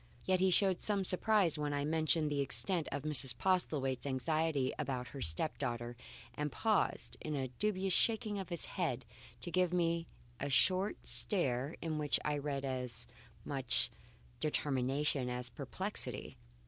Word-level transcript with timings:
Yet 0.25 0.39
he 0.39 0.49
showed 0.49 0.81
some 0.81 1.05
surprise 1.05 1.59
when 1.59 1.75
I 1.75 1.85
mentioned 1.85 2.31
the 2.31 2.41
extent 2.41 2.87
of 2.91 3.03
Mrs. 3.03 3.37
Postlethwaite's 3.37 4.07
anxiety 4.07 4.73
about 4.79 5.09
her 5.09 5.21
step 5.21 5.59
daughter, 5.59 5.95
and 6.33 6.51
paused, 6.51 7.17
in 7.21 7.33
the 7.35 7.49
dubious 7.59 7.93
shaking 7.93 8.39
of 8.39 8.49
his 8.49 8.65
head, 8.65 9.05
to 9.41 9.51
give 9.51 9.71
me 9.71 10.07
a 10.39 10.49
short 10.49 11.05
stare 11.05 11.75
in 11.83 11.99
which 11.99 12.19
I 12.25 12.39
read 12.39 12.65
as 12.65 13.05
much 13.45 13.91
determination 14.39 15.29
as 15.29 15.51
perplexity. 15.51 16.35